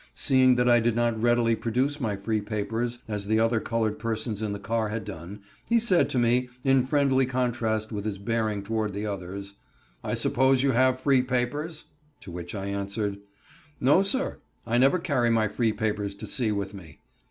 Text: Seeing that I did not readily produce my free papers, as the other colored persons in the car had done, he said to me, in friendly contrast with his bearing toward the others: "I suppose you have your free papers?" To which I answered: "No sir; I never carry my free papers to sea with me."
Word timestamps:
Seeing 0.15 0.55
that 0.55 0.67
I 0.67 0.79
did 0.79 0.95
not 0.95 1.21
readily 1.21 1.55
produce 1.55 2.01
my 2.01 2.15
free 2.15 2.41
papers, 2.41 2.97
as 3.07 3.27
the 3.27 3.39
other 3.39 3.59
colored 3.59 3.99
persons 3.99 4.41
in 4.41 4.51
the 4.51 4.57
car 4.57 4.89
had 4.89 5.05
done, 5.05 5.41
he 5.69 5.79
said 5.79 6.09
to 6.09 6.17
me, 6.17 6.49
in 6.63 6.83
friendly 6.85 7.27
contrast 7.27 7.91
with 7.91 8.05
his 8.05 8.17
bearing 8.17 8.63
toward 8.63 8.93
the 8.93 9.05
others: 9.05 9.53
"I 10.03 10.15
suppose 10.15 10.63
you 10.63 10.71
have 10.71 10.93
your 10.95 11.01
free 11.01 11.21
papers?" 11.21 11.83
To 12.21 12.31
which 12.31 12.55
I 12.55 12.65
answered: 12.65 13.19
"No 13.79 14.01
sir; 14.01 14.39
I 14.65 14.79
never 14.79 14.97
carry 14.97 15.29
my 15.29 15.47
free 15.47 15.71
papers 15.71 16.15
to 16.15 16.25
sea 16.25 16.51
with 16.51 16.73
me." 16.73 16.97